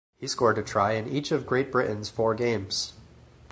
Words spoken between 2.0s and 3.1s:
four games.